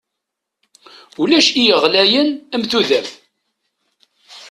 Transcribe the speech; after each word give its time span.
Ulac 1.21 1.47
i 1.53 1.63
iɣlayen 1.65 2.29
am 2.55 2.63
tudert. 2.71 3.13